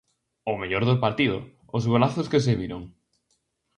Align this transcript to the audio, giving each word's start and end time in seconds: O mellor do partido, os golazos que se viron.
O 0.51 0.53
mellor 0.61 0.83
do 0.89 1.01
partido, 1.05 1.37
os 1.77 1.83
golazos 1.91 2.29
que 2.31 2.43
se 2.45 2.53
viron. 2.61 2.81